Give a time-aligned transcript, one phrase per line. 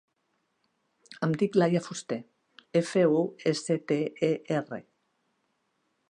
[1.25, 2.17] Em dic Laia Fuster:
[2.81, 4.31] efa, u, essa, te, e,
[4.61, 4.81] erra.